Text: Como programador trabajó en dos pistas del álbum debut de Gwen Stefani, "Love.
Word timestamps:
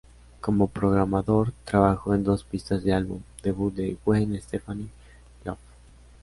Como 0.39 0.65
programador 0.65 1.53
trabajó 1.63 2.15
en 2.15 2.23
dos 2.23 2.43
pistas 2.43 2.83
del 2.83 2.95
álbum 2.95 3.21
debut 3.43 3.75
de 3.75 3.95
Gwen 4.03 4.35
Stefani, 4.41 4.89
"Love. 5.45 5.59